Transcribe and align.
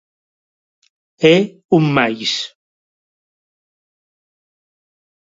É 1.35 1.37
un 1.77 1.83
máis. 1.97 2.31